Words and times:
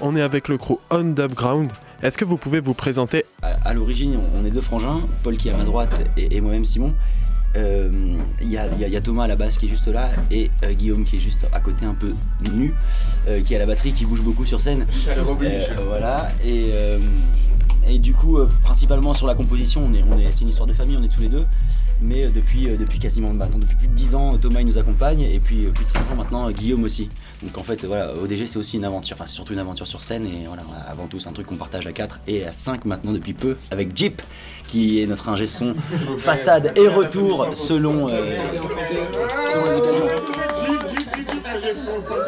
On 0.00 0.14
est 0.14 0.22
avec 0.22 0.48
le 0.48 0.58
crew 0.58 0.78
On 0.90 1.02
Dub 1.02 1.34
Ground. 1.34 1.70
Est-ce 2.02 2.16
que 2.16 2.24
vous 2.24 2.36
pouvez 2.36 2.60
vous 2.60 2.74
présenter 2.74 3.24
À, 3.42 3.74
l'origine, 3.74 4.18
on 4.36 4.44
est 4.44 4.50
deux 4.50 4.60
frangins, 4.60 5.00
Paul 5.24 5.36
qui 5.36 5.48
est 5.48 5.52
à 5.52 5.56
ma 5.56 5.64
droite 5.64 6.00
et, 6.16 6.40
moi-même 6.40 6.64
Simon. 6.64 6.94
Euh, 7.56 7.90
Il 8.40 8.50
y, 8.50 8.56
a 8.58 9.00
Thomas 9.00 9.24
à 9.24 9.26
la 9.26 9.34
basse 9.34 9.58
qui 9.58 9.66
est 9.66 9.68
juste 9.68 9.88
là 9.88 10.10
et 10.30 10.50
euh, 10.62 10.72
Guillaume 10.72 11.04
qui 11.04 11.16
est 11.16 11.20
juste 11.20 11.46
à 11.52 11.58
côté 11.58 11.86
un 11.86 11.94
peu 11.94 12.12
nu, 12.52 12.74
euh, 13.26 13.40
qui 13.40 13.54
est 13.54 13.56
à 13.56 13.60
la 13.60 13.66
batterie, 13.66 13.92
qui 13.92 14.04
bouge 14.04 14.20
beaucoup 14.20 14.46
sur 14.46 14.60
scène. 14.60 14.86
voilà. 15.88 16.28
Et, 16.44 16.70
et 17.88 17.98
du 17.98 18.14
coup, 18.14 18.38
principalement 18.62 19.14
sur 19.14 19.26
la 19.26 19.34
composition, 19.34 19.84
on 19.86 19.94
est, 19.94 20.02
on 20.02 20.18
est, 20.18 20.30
c'est 20.32 20.42
une 20.42 20.50
histoire 20.50 20.66
de 20.66 20.72
famille, 20.72 20.96
on 20.98 21.02
est 21.02 21.08
tous 21.08 21.20
les 21.20 21.28
deux 21.28 21.44
mais 22.00 22.24
euh, 22.24 22.30
depuis, 22.30 22.68
euh, 22.68 22.76
depuis 22.76 22.98
quasiment 22.98 23.32
maintenant, 23.32 23.58
depuis 23.58 23.76
plus 23.76 23.88
de 23.88 23.94
10 23.94 24.14
ans, 24.14 24.38
Thomas 24.38 24.60
il 24.60 24.66
nous 24.66 24.78
accompagne 24.78 25.22
et 25.22 25.40
puis 25.40 25.66
euh, 25.66 25.70
plus 25.70 25.84
de 25.84 25.90
5 25.90 25.98
ans 26.12 26.16
maintenant, 26.16 26.50
Guillaume 26.50 26.84
aussi. 26.84 27.08
Donc 27.42 27.56
en 27.58 27.62
fait, 27.62 27.84
voilà, 27.84 28.14
ODG 28.14 28.46
c'est 28.46 28.58
aussi 28.58 28.76
une 28.76 28.84
aventure, 28.84 29.16
enfin 29.16 29.26
c'est 29.26 29.34
surtout 29.34 29.52
une 29.52 29.58
aventure 29.58 29.86
sur 29.86 30.00
scène 30.00 30.26
et 30.26 30.46
voilà, 30.46 30.62
avant 30.88 31.06
tout 31.06 31.18
c'est 31.20 31.28
un 31.28 31.32
truc 31.32 31.46
qu'on 31.46 31.56
partage 31.56 31.86
à 31.86 31.92
4 31.92 32.20
et 32.26 32.44
à 32.44 32.52
5 32.52 32.84
maintenant 32.84 33.12
depuis 33.12 33.34
peu 33.34 33.56
avec 33.70 33.96
Jeep 33.96 34.22
qui 34.66 35.00
est 35.00 35.06
notre 35.06 35.28
ingé 35.28 35.46
son 35.46 35.74
façade 36.18 36.72
et 36.76 36.88
retour 36.88 37.48
selon, 37.54 38.08
euh, 38.08 38.26
selon 39.52 39.64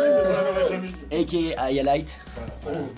les. 0.04 0.09
A.K.A. 1.12 1.83
Light, 1.83 2.20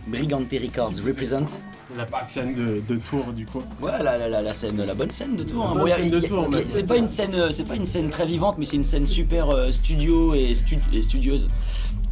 Brigante 0.07 0.53
Records 0.53 1.01
represent 1.05 1.61
la 1.97 2.07
scène 2.27 2.55
de, 2.55 2.81
de, 2.87 2.97
tour 2.99 3.33
du 3.33 3.47
coup. 3.47 3.63
Ouais, 3.81 4.03
la, 4.03 4.29
la, 4.29 4.43
la, 4.43 4.53
scène, 4.53 4.83
la 4.83 4.95
bonne 4.95 5.11
scène 5.11 5.37
de 5.37 5.45
tour. 5.45 5.65
Hein. 5.65 6.61
c'est 6.69 6.87
pas 6.87 6.97
une 6.97 7.07
scène, 7.07 7.35
euh, 7.35 7.51
c'est 7.51 7.65
pas 7.65 7.75
une 7.75 7.87
scène 7.87 8.11
très 8.11 8.27
vivante, 8.27 8.59
mais 8.59 8.65
c'est 8.65 8.77
une 8.77 8.85
scène 8.85 9.07
super 9.07 9.51
euh, 9.51 9.71
studio 9.71 10.35
et, 10.35 10.55
studieuse. 10.55 11.49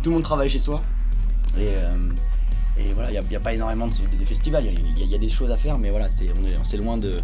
Tout 0.03 0.11
le 0.11 0.15
monde 0.15 0.23
travaille 0.23 0.49
chez 0.49 0.59
soi. 0.59 0.83
Et, 1.57 1.69
euh, 1.69 1.97
et 2.79 2.93
voilà, 2.95 3.11
il 3.11 3.29
n'y 3.29 3.37
a, 3.37 3.41
pas 3.41 3.53
énormément 3.53 3.87
de, 3.87 4.25
festivals. 4.25 4.65
Il 4.67 5.07
y, 5.07 5.15
a 5.15 5.19
des 5.19 5.29
choses 5.29 5.51
à 5.51 5.57
faire, 5.57 5.79
mais 5.79 5.91
voilà, 5.91 6.09
c'est 6.09 6.27
on 6.31 6.47
est, 6.47 6.77
loin 6.77 6.97
de 6.97 7.17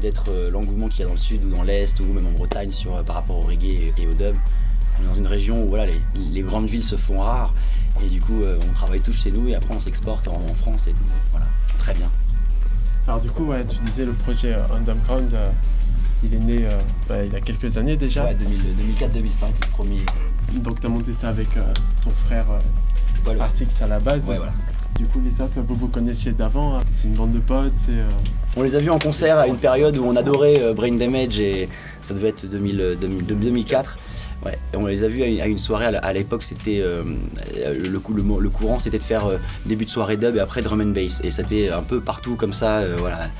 d'être 0.00 0.30
l'engouement 0.52 0.88
qu'il 0.88 1.00
y 1.00 1.02
a 1.02 1.06
dans 1.06 1.14
le 1.14 1.18
sud 1.18 1.44
ou 1.44 1.50
dans 1.50 1.64
l'est 1.64 1.98
ou 1.98 2.04
même 2.04 2.26
en 2.26 2.30
Bretagne 2.30 2.70
sur, 2.70 3.02
par 3.02 3.16
rapport 3.16 3.38
au 3.38 3.40
reggae 3.40 3.92
et, 3.96 4.06
au 4.06 4.12
dub. 4.12 4.36
On 4.98 5.04
est 5.04 5.08
dans 5.08 5.14
une 5.14 5.26
région 5.26 5.64
où 5.64 5.68
voilà, 5.68 5.86
les, 5.86 6.00
les 6.14 6.42
grandes 6.42 6.68
villes 6.68 6.84
se 6.84 6.96
font 6.96 7.20
rares 7.20 7.54
et 8.04 8.08
du 8.08 8.20
coup 8.20 8.42
on 8.44 8.72
travaille 8.74 9.00
tous 9.00 9.12
chez 9.12 9.30
nous 9.30 9.48
et 9.48 9.54
après 9.54 9.74
on 9.74 9.80
s'exporte 9.80 10.28
en, 10.28 10.34
en 10.36 10.54
France 10.54 10.86
et 10.86 10.92
tout. 10.92 11.02
Voilà 11.32 11.46
très 11.88 11.94
bien. 11.94 12.10
Alors 13.06 13.20
du 13.20 13.30
coup, 13.30 13.44
ouais, 13.46 13.64
tu 13.64 13.78
disais 13.78 14.04
le 14.04 14.12
projet 14.12 14.52
euh, 14.52 14.76
Underground, 14.76 15.32
euh, 15.32 15.48
il 16.22 16.34
est 16.34 16.38
né 16.38 16.66
euh, 16.66 16.78
bah, 17.08 17.24
il 17.24 17.32
y 17.32 17.36
a 17.36 17.40
quelques 17.40 17.78
années 17.78 17.96
déjà. 17.96 18.24
Ouais, 18.24 18.36
2004-2005, 18.36 19.46
le 19.46 19.68
premier. 19.70 20.00
Donc 20.52 20.80
tu 20.80 20.86
as 20.86 20.90
monté 20.90 21.14
ça 21.14 21.30
avec 21.30 21.48
ton 22.04 22.10
frère 22.26 22.46
Artix 23.40 23.80
à 23.80 23.86
la 23.86 24.00
base. 24.00 24.28
Ouais, 24.28 24.36
voilà. 24.36 24.52
Du 24.96 25.06
coup, 25.06 25.22
les 25.24 25.40
autres, 25.40 25.60
vous 25.66 25.74
vous 25.74 25.88
connaissiez 25.88 26.32
d'avant, 26.32 26.76
hein. 26.76 26.80
c'est 26.90 27.06
une 27.06 27.14
bande 27.14 27.30
de 27.30 27.38
potes, 27.38 27.76
c'est... 27.76 27.92
On 28.56 28.62
les 28.62 28.74
a 28.74 28.80
vus 28.80 28.90
en 28.90 28.98
concert 28.98 29.38
à 29.38 29.46
une 29.46 29.56
période 29.56 29.96
où 29.96 30.04
on 30.04 30.16
adorait 30.16 30.74
Brain 30.74 30.96
Damage 30.96 31.38
et 31.38 31.68
ça 32.02 32.14
devait 32.14 32.30
être 32.30 32.46
2000, 32.46 32.98
2004. 33.22 33.96
Ouais, 34.44 34.56
on 34.72 34.86
les 34.86 35.02
a 35.02 35.08
vus 35.08 35.22
à 35.22 35.46
une 35.46 35.58
soirée, 35.58 35.86
à 35.86 36.12
l'époque 36.12 36.44
c'était 36.44 36.80
euh, 36.80 37.02
le, 37.56 37.88
le, 37.88 38.50
courant 38.50 38.78
c'était 38.78 38.98
de 38.98 39.02
faire 39.02 39.26
euh, 39.26 39.38
début 39.66 39.84
de 39.84 39.90
soirée 39.90 40.16
dub 40.16 40.36
et 40.36 40.40
après 40.40 40.62
drum 40.62 40.80
and 40.80 40.92
bass 40.92 41.20
et 41.24 41.32
c'était 41.32 41.70
un 41.70 41.82
peu 41.82 42.00
partout 42.00 42.36
comme 42.36 42.52
ça, 42.52 42.78
euh, 42.78 42.94
voilà. 42.98 43.30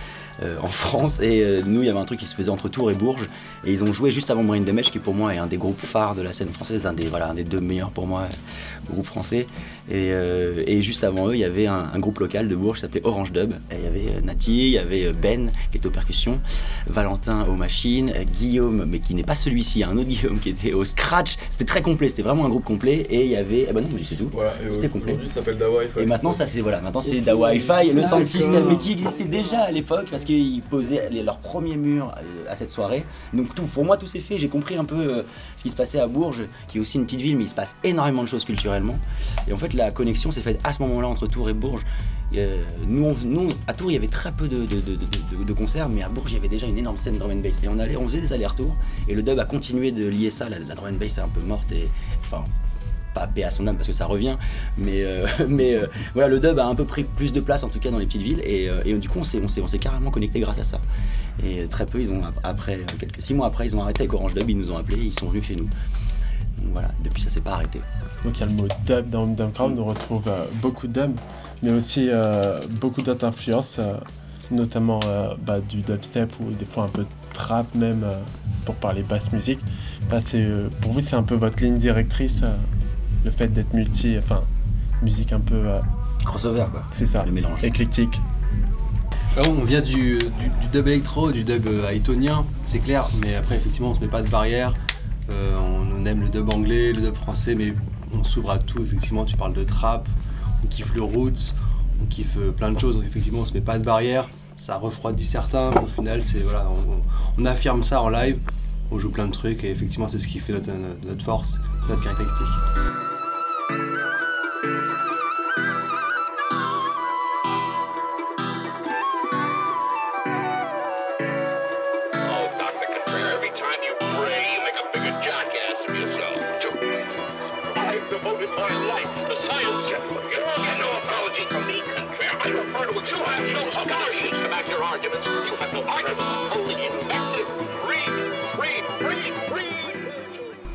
Euh, 0.40 0.56
en 0.62 0.68
France. 0.68 1.18
Et 1.18 1.42
euh, 1.42 1.62
nous, 1.66 1.82
il 1.82 1.86
y 1.86 1.90
avait 1.90 1.98
un 1.98 2.04
truc 2.04 2.20
qui 2.20 2.26
se 2.26 2.34
faisait 2.36 2.50
entre 2.50 2.68
Tours 2.68 2.92
et 2.92 2.94
Bourges. 2.94 3.28
Et 3.64 3.72
ils 3.72 3.82
ont 3.82 3.92
joué 3.92 4.12
juste 4.12 4.30
avant 4.30 4.44
Brain 4.44 4.60
Damage, 4.60 4.92
qui 4.92 5.00
pour 5.00 5.12
moi 5.12 5.34
est 5.34 5.38
un 5.38 5.48
des 5.48 5.56
groupes 5.56 5.80
phares 5.80 6.14
de 6.14 6.22
la 6.22 6.32
scène 6.32 6.50
française, 6.50 6.86
un 6.86 6.92
des, 6.92 7.06
voilà, 7.06 7.30
un 7.30 7.34
des 7.34 7.42
deux 7.42 7.60
meilleurs 7.60 7.90
pour 7.90 8.06
moi 8.06 8.28
groupes 8.88 9.06
français. 9.06 9.46
Et, 9.90 10.12
euh, 10.12 10.62
et, 10.66 10.80
juste 10.80 11.02
avant 11.02 11.28
eux, 11.28 11.34
il 11.34 11.40
y 11.40 11.44
avait 11.44 11.66
un, 11.66 11.98
groupe 11.98 12.20
local 12.20 12.46
de 12.46 12.54
Bourges 12.54 12.76
qui 12.76 12.80
s'appelait 12.82 13.00
Orange 13.04 13.32
Dub. 13.32 13.54
Et 13.72 13.76
il 13.76 13.82
y 13.82 13.86
avait 13.86 14.20
Nati, 14.22 14.68
il 14.68 14.72
y 14.74 14.78
avait 14.78 15.12
Ben 15.12 15.50
qui 15.72 15.78
était 15.78 15.86
aux 15.88 15.90
percussions, 15.90 16.40
Valentin 16.86 17.44
aux 17.48 17.56
machines, 17.56 18.12
Guillaume, 18.38 18.84
mais 18.88 19.00
qui 19.00 19.14
n'est 19.14 19.24
pas 19.24 19.34
celui-ci, 19.34 19.82
un 19.82 19.96
autre 19.96 20.08
Guillaume 20.08 20.38
qui 20.38 20.50
était 20.50 20.72
au 20.72 20.84
scratch. 20.84 21.36
C'était 21.50 21.64
très 21.64 21.82
complet, 21.82 22.08
c'était 22.08 22.22
vraiment 22.22 22.46
un 22.46 22.48
groupe 22.48 22.64
complet. 22.64 23.06
Et 23.10 23.24
il 23.24 23.30
y 23.30 23.36
avait. 23.36 23.66
Ah 23.68 23.72
bah 23.72 23.80
non, 23.80 23.88
mais 23.92 24.02
c'est 24.04 24.14
tout. 24.14 24.30
c'était 24.70 24.88
complet. 24.88 25.18
S'appelle 25.26 25.58
Da 25.58 25.66
Et 26.00 26.06
maintenant, 26.06 26.32
ça 26.32 26.46
c'est 26.46 26.60
voilà, 26.60 26.80
maintenant 26.80 27.00
c'est 27.00 27.20
Da 27.20 27.34
Wi-Fi, 27.34 27.90
le 27.92 28.04
sound 28.04 28.24
system, 28.24 28.66
mais 28.68 28.78
qui 28.78 28.92
existait 28.92 29.24
déjà 29.24 29.62
à 29.62 29.70
l'époque 29.72 30.06
parce 30.10 30.24
qu'ils 30.28 30.62
posaient 30.62 31.08
leur 31.24 31.38
premier 31.38 31.76
mur 31.76 32.14
euh, 32.18 32.44
à 32.48 32.54
cette 32.54 32.70
soirée. 32.70 33.04
Donc 33.32 33.54
pour 33.54 33.84
moi, 33.84 33.96
tout 33.96 34.06
s'est 34.06 34.20
fait. 34.20 34.38
J'ai 34.38 34.48
compris 34.48 34.76
un 34.76 34.84
peu 34.84 34.96
euh, 34.96 35.22
ce 35.56 35.62
qui 35.62 35.70
se 35.70 35.76
passait 35.76 35.98
à 35.98 36.06
Bourges, 36.06 36.44
qui 36.68 36.78
est 36.78 36.80
aussi 36.80 36.98
une 36.98 37.04
petite 37.04 37.22
ville, 37.22 37.36
mais 37.36 37.44
il 37.44 37.48
se 37.48 37.54
passe 37.54 37.76
énormément 37.82 38.22
de 38.22 38.28
choses 38.28 38.44
culturellement. 38.44 38.98
Et 39.48 39.52
en 39.52 39.56
fait, 39.56 39.72
la 39.72 39.90
connexion 39.90 40.30
s'est 40.30 40.42
faite 40.42 40.60
à 40.64 40.72
ce 40.72 40.82
moment-là 40.82 41.08
entre 41.08 41.26
Tours 41.26 41.48
et 41.48 41.54
Bourges. 41.54 41.86
Euh, 42.36 42.62
nous, 42.86 43.48
à 43.66 43.72
Tours, 43.72 43.90
il 43.90 43.94
y 43.94 43.96
avait 43.96 44.06
très 44.06 44.32
peu 44.32 44.48
de, 44.48 44.66
de, 44.66 45.52
concerts, 45.54 45.88
mais 45.88 46.02
à 46.02 46.10
Bourges, 46.10 46.32
il 46.32 46.34
y 46.34 46.38
avait 46.38 46.48
déjà 46.48 46.66
une 46.66 46.76
énorme 46.76 46.98
scène 46.98 47.16
drum 47.16 47.30
and 47.30 47.40
bass. 47.40 47.60
Et 47.62 47.68
on, 47.68 47.78
allait, 47.78 47.96
on 47.96 48.04
faisait 48.06 48.20
des 48.20 48.32
allers-retours. 48.34 48.76
Et 49.08 49.14
le 49.14 49.22
dub 49.22 49.38
a 49.38 49.46
continué 49.46 49.92
de 49.92 50.06
lier 50.06 50.28
ça. 50.28 50.50
La, 50.50 50.58
la 50.58 50.74
drum 50.74 50.90
and 50.92 50.98
bass 50.98 51.16
est 51.16 51.22
un 51.22 51.28
peu 51.28 51.40
morte. 51.40 51.72
Et, 51.72 51.88
enfin, 52.20 52.44
à 53.18 53.50
son 53.50 53.66
âme 53.66 53.76
parce 53.76 53.86
que 53.86 53.92
ça 53.92 54.06
revient, 54.06 54.36
mais, 54.76 55.02
euh, 55.04 55.26
mais 55.48 55.74
euh, 55.74 55.86
voilà, 56.14 56.28
le 56.28 56.40
dub 56.40 56.58
a 56.58 56.66
un 56.66 56.74
peu 56.74 56.84
pris 56.84 57.04
plus 57.04 57.32
de 57.32 57.40
place 57.40 57.62
en 57.62 57.68
tout 57.68 57.78
cas 57.78 57.90
dans 57.90 57.98
les 57.98 58.06
petites 58.06 58.22
villes 58.22 58.40
et, 58.44 58.68
euh, 58.68 58.98
du 58.98 59.08
coup 59.08 59.20
on 59.20 59.24
s'est, 59.24 59.40
on, 59.42 59.48
s'est, 59.48 59.78
carrément 59.78 60.10
connecté 60.10 60.40
grâce 60.40 60.58
à 60.58 60.64
ça. 60.64 60.80
Et 61.44 61.68
très 61.68 61.86
peu, 61.86 62.00
ils 62.00 62.10
ont 62.10 62.20
après, 62.42 62.80
quelques 62.98 63.22
six 63.22 63.34
mois 63.34 63.46
après, 63.46 63.66
ils 63.66 63.76
ont 63.76 63.82
arrêté 63.82 64.02
avec 64.02 64.12
Orange 64.12 64.34
Dub, 64.34 64.48
ils 64.48 64.58
nous 64.58 64.72
ont 64.72 64.76
appelés, 64.76 64.98
ils 64.98 65.12
sont 65.12 65.28
venus 65.28 65.44
chez 65.44 65.56
nous. 65.56 65.68
Donc 66.58 66.72
voilà, 66.72 66.90
depuis 67.04 67.22
ça 67.22 67.28
s'est 67.28 67.40
pas 67.40 67.52
arrêté. 67.52 67.80
Donc 68.24 68.36
il 68.36 68.40
y 68.40 68.42
a 68.42 68.46
le 68.46 68.52
mot 68.52 68.66
dub 68.84 69.10
dans 69.10 69.26
Dubcrown, 69.26 69.78
on 69.78 69.84
retrouve 69.84 70.24
beaucoup 70.60 70.88
de 70.88 71.00
dub, 71.00 71.12
mais 71.62 71.70
aussi 71.70 72.10
beaucoup 72.68 73.02
d'autres 73.02 73.24
influences, 73.24 73.80
notamment 74.50 74.98
bah, 75.46 75.60
du 75.60 75.82
dubstep 75.82 76.32
ou 76.40 76.50
des 76.50 76.64
fois 76.64 76.84
un 76.84 76.88
peu 76.88 77.02
de 77.02 77.08
trap 77.32 77.72
même 77.76 78.04
pour 78.64 78.74
parler 78.74 79.02
basse 79.02 79.32
musique. 79.32 79.60
Bah, 80.10 80.18
pour 80.80 80.92
vous, 80.92 81.00
c'est 81.00 81.16
un 81.16 81.22
peu 81.22 81.36
votre 81.36 81.62
ligne 81.62 81.78
directrice 81.78 82.42
le 83.24 83.30
fait 83.30 83.48
d'être 83.48 83.72
multi, 83.74 84.16
enfin, 84.18 84.42
musique 85.02 85.32
un 85.32 85.40
peu. 85.40 85.56
Euh, 85.56 85.80
Crossover, 86.24 86.66
quoi. 86.70 86.82
C'est 86.92 87.06
ça. 87.06 87.24
Le 87.24 87.32
mélange. 87.32 87.62
Éclectique. 87.62 88.20
Ah 89.36 89.42
on 89.48 89.62
vient 89.62 89.80
du, 89.80 90.18
dub 90.72 90.88
électro, 90.88 91.30
du 91.30 91.44
dub 91.44 91.68
haïtonien, 91.86 92.44
c'est 92.64 92.80
clair, 92.80 93.08
mais 93.20 93.36
après, 93.36 93.54
effectivement, 93.54 93.90
on 93.90 93.94
se 93.94 94.00
met 94.00 94.08
pas 94.08 94.22
de 94.22 94.28
barrière. 94.28 94.74
Euh, 95.30 95.56
on, 95.60 96.04
aime 96.06 96.22
le 96.22 96.28
dub 96.28 96.52
anglais, 96.52 96.92
le 96.92 97.02
dub 97.02 97.14
français, 97.14 97.54
mais 97.54 97.74
on 98.12 98.24
s'ouvre 98.24 98.50
à 98.50 98.58
tout. 98.58 98.82
Effectivement, 98.82 99.24
tu 99.24 99.36
parles 99.36 99.52
de 99.52 99.62
trap, 99.62 100.08
on 100.64 100.66
kiffe 100.66 100.92
le 100.94 101.02
roots, 101.02 101.54
on 102.02 102.06
kiffe 102.06 102.36
euh, 102.38 102.50
plein 102.50 102.72
de 102.72 102.78
choses, 102.80 102.96
donc 102.96 103.04
effectivement, 103.04 103.40
on 103.40 103.44
se 103.44 103.52
met 103.52 103.60
pas 103.60 103.78
de 103.78 103.84
barrière. 103.84 104.28
Ça 104.56 104.76
refroidit 104.76 105.26
certains, 105.26 105.70
mais 105.70 105.82
au 105.82 105.86
final, 105.86 106.22
c'est 106.24 106.40
voilà, 106.40 106.68
on, 107.38 107.44
affirme 107.44 107.84
ça 107.84 108.02
en 108.02 108.08
live, 108.08 108.38
on 108.90 108.98
joue 108.98 109.10
plein 109.10 109.28
de 109.28 109.32
trucs, 109.32 109.62
et 109.62 109.70
effectivement, 109.70 110.08
c'est 110.08 110.18
ce 110.18 110.26
qui 110.26 110.40
fait 110.40 110.54
notre, 110.54 110.70
notre 111.06 111.24
force, 111.24 111.58
notre 111.88 112.02
caractéristique. 112.02 112.46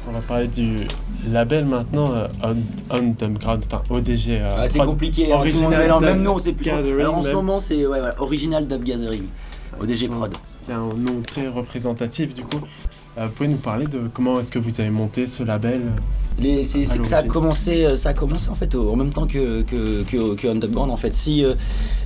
On 0.08 0.12
va 0.12 0.20
parler 0.28 0.48
du 0.48 0.76
label 1.28 1.66
maintenant, 1.66 2.14
euh, 2.14 2.28
On, 2.44 2.56
on 2.92 3.30
Ground, 3.32 3.64
enfin 3.66 3.82
ODG. 3.90 4.30
Euh, 4.30 4.68
c'est 4.68 4.80
compliqué, 4.80 5.32
hein, 5.32 5.38
original 5.38 6.00
même 6.02 6.22
nom, 6.22 6.38
c'est 6.38 6.54
plus. 6.54 6.70
Alors 6.70 7.16
en 7.18 7.24
ce 7.24 7.32
moment, 7.32 7.60
c'est 7.60 7.86
ouais, 7.88 8.00
Original 8.20 8.68
Dub 8.68 8.84
Gathering, 8.84 9.24
ODG 9.80 10.10
Prod. 10.10 10.34
C'est 10.62 10.74
un 10.74 10.88
nom 10.96 11.22
très 11.26 11.48
représentatif 11.48 12.34
du 12.34 12.44
coup. 12.44 12.62
Euh, 13.18 13.26
vous 13.26 13.32
pouvez 13.32 13.50
nous 13.50 13.58
parler 13.58 13.86
de 13.88 14.10
comment 14.14 14.40
est-ce 14.40 14.52
que 14.52 14.60
vous 14.60 14.80
avez 14.80 14.90
monté 14.90 15.28
ce 15.28 15.44
label? 15.44 15.82
Les- 16.40 16.66
c'est 16.68 16.84
c'est 16.86 16.98
que 16.98 17.08
ça 17.08 17.18
a 17.20 17.24
commencé, 17.24 17.86
euh, 17.86 17.96
ça 17.96 18.10
a 18.10 18.14
commencé 18.14 18.50
en 18.50 18.56
fait 18.56 18.74
au- 18.76 18.90
en 18.92 18.96
même 18.96 19.12
temps 19.12 19.28
que 19.28 19.62
que, 19.62 20.04
que, 20.04 20.34
que 20.36 20.48
Underground 20.48 20.92
en 20.92 20.98
fait. 20.98 21.14
Si 21.14 21.44
euh, 21.46 21.54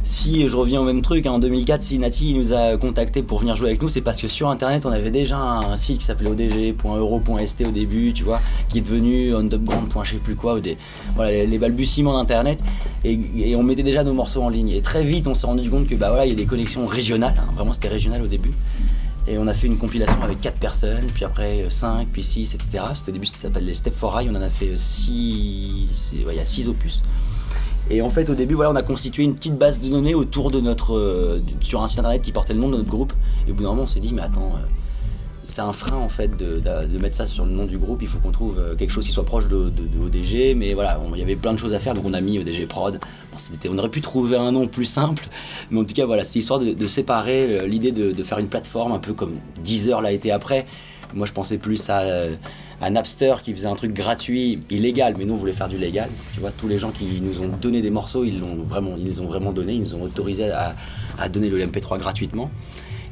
si 0.03 0.47
je 0.47 0.55
reviens 0.55 0.81
au 0.81 0.83
même 0.83 1.01
truc, 1.01 1.25
hein, 1.25 1.31
en 1.31 1.39
2004, 1.39 1.81
si 1.81 1.97
Nati 1.97 2.33
nous 2.33 2.53
a 2.53 2.77
contacté 2.77 3.21
pour 3.23 3.39
venir 3.39 3.55
jouer 3.55 3.69
avec 3.69 3.81
nous, 3.81 3.89
c'est 3.89 4.01
parce 4.01 4.21
que 4.21 4.27
sur 4.27 4.49
internet 4.49 4.85
on 4.85 4.91
avait 4.91 5.11
déjà 5.11 5.37
un 5.37 5.77
site 5.77 5.99
qui 5.99 6.05
s'appelait 6.05 6.29
odg.euro.st 6.29 7.61
au 7.67 7.71
début, 7.71 8.13
tu 8.13 8.23
vois, 8.23 8.41
qui 8.69 8.79
est 8.79 8.81
devenu 8.81 9.33
underground. 9.35 9.91
je 10.03 10.11
sais 10.11 10.17
plus 10.17 10.35
quoi, 10.35 10.55
ou 10.55 10.59
des 10.59 10.77
voilà 11.15 11.31
les, 11.31 11.47
les 11.47 11.57
balbutiements 11.57 12.17
d'internet 12.17 12.59
et, 13.05 13.19
et 13.37 13.55
on 13.55 13.63
mettait 13.63 13.83
déjà 13.83 14.03
nos 14.03 14.13
morceaux 14.13 14.41
en 14.43 14.49
ligne. 14.49 14.69
Et 14.69 14.81
très 14.81 15.03
vite 15.03 15.27
on 15.27 15.33
s'est 15.33 15.47
rendu 15.47 15.69
compte 15.69 15.87
que 15.87 15.95
bah 15.95 16.09
voilà 16.09 16.25
il 16.25 16.29
y 16.29 16.33
a 16.33 16.35
des 16.35 16.45
connexions 16.45 16.85
régionales, 16.85 17.35
hein, 17.39 17.49
vraiment 17.55 17.73
c'était 17.73 17.87
régional 17.89 18.21
au 18.21 18.27
début. 18.27 18.51
Et 19.27 19.37
on 19.37 19.47
a 19.47 19.53
fait 19.53 19.67
une 19.67 19.77
compilation 19.77 20.21
avec 20.23 20.39
4 20.39 20.57
personnes, 20.57 21.07
puis 21.13 21.25
après 21.25 21.65
5, 21.69 22.07
puis 22.11 22.23
6, 22.23 22.53
etc. 22.53 22.85
C'était 22.95 23.09
au 23.09 23.13
début, 23.13 23.25
ça 23.25 23.35
s'appelle 23.41 23.65
les 23.65 23.73
Step 23.73 23.93
for 23.93 24.19
High, 24.19 24.29
on 24.31 24.35
en 24.35 24.41
a 24.41 24.49
fait 24.49 24.77
6, 24.77 26.13
il 26.13 26.33
y 26.33 26.39
a 26.39 26.45
6 26.45 26.69
opus. 26.69 27.03
Et 27.89 28.01
en 28.01 28.09
fait, 28.09 28.29
au 28.29 28.35
début, 28.35 28.53
voilà, 28.53 28.71
on 28.71 28.75
a 28.75 28.83
constitué 28.83 29.23
une 29.23 29.35
petite 29.35 29.57
base 29.57 29.79
de 29.79 29.89
données 29.89 30.15
autour 30.15 30.51
de 30.51 30.59
notre. 30.59 30.95
euh, 30.95 31.41
sur 31.61 31.81
un 31.81 31.87
site 31.87 31.99
internet 31.99 32.21
qui 32.21 32.31
portait 32.31 32.53
le 32.53 32.59
nom 32.59 32.69
de 32.69 32.77
notre 32.77 32.89
groupe. 32.89 33.13
Et 33.47 33.51
au 33.51 33.53
bout 33.53 33.63
d'un 33.63 33.69
moment, 33.69 33.83
on 33.83 33.85
s'est 33.85 33.99
dit, 34.01 34.13
mais 34.13 34.21
attends, 34.21 34.53
euh, 34.55 34.65
c'est 35.47 35.61
un 35.61 35.71
frein 35.73 35.95
en 35.97 36.09
fait 36.09 36.35
de, 36.37 36.59
de- 36.59 36.97
mettre 36.99 37.15
ça 37.15 37.25
sur 37.25 37.45
le 37.45 37.51
nom 37.51 37.65
du 37.65 37.77
groupe. 37.77 38.01
Il 38.01 38.07
faut 38.07 38.19
qu'on 38.19 38.31
trouve 38.31 38.59
euh, 38.59 38.75
quelque 38.75 38.91
chose 38.91 39.05
qui 39.05 39.11
soit 39.11 39.25
proche 39.25 39.47
de, 39.47 39.71
ODG. 40.05 40.53
Mais 40.55 40.73
voilà, 40.73 40.99
il 41.13 41.19
y 41.19 41.23
avait 41.23 41.35
plein 41.35 41.53
de 41.53 41.57
choses 41.59 41.73
à 41.73 41.79
faire, 41.79 41.93
donc 41.93 42.05
on 42.05 42.13
a 42.13 42.21
mis 42.21 42.37
ODG 42.37 42.67
Prod. 42.67 42.99
On 43.69 43.77
aurait 43.77 43.89
pu 43.89 44.01
trouver 44.01 44.35
un 44.35 44.51
nom 44.51 44.67
plus 44.67 44.85
simple, 44.85 45.27
mais 45.71 45.79
en 45.79 45.85
tout 45.85 45.93
cas, 45.93 46.05
voilà, 46.05 46.23
c'était 46.23 46.39
histoire 46.39 46.59
de, 46.59 46.87
séparer 46.87 47.59
euh, 47.59 47.67
l'idée 47.67 47.91
de, 47.91 48.11
de 48.11 48.23
faire 48.23 48.39
une 48.39 48.47
plateforme 48.49 48.91
un 48.91 48.99
peu 48.99 49.13
comme 49.13 49.37
Deezer 49.63 50.01
l'a 50.01 50.11
été 50.11 50.31
après. 50.31 50.65
Moi, 51.13 51.25
je 51.25 51.31
pensais 51.31 51.57
plus 51.57 51.89
à, 51.89 51.99
euh, 52.01 52.35
à 52.81 52.89
Napster 52.89 53.35
qui 53.41 53.53
faisait 53.53 53.67
un 53.67 53.75
truc 53.75 53.93
gratuit, 53.93 54.59
illégal, 54.69 55.15
mais 55.17 55.23
nous, 55.25 55.35
on 55.35 55.37
voulait 55.37 55.53
faire 55.53 55.69
du 55.69 55.77
légal. 55.77 56.09
Tu 56.33 56.41
vois, 56.41 56.51
tous 56.51 56.67
les 56.67 56.77
gens 56.77 56.91
qui 56.91 57.21
nous 57.21 57.41
ont 57.41 57.47
donné 57.47 57.81
des 57.81 57.89
morceaux, 57.89 58.25
ils 58.25 58.39
l'ont 58.39 58.55
vraiment, 58.63 58.95
ils 58.97 59.05
les 59.05 59.19
ont 59.21 59.27
vraiment 59.27 59.53
donné, 59.53 59.73
ils 59.73 59.81
nous 59.81 59.95
ont 59.95 60.01
autorisé 60.01 60.51
à, 60.51 60.75
à 61.17 61.29
donner 61.29 61.49
le 61.49 61.65
MP3 61.65 61.97
gratuitement. 61.99 62.51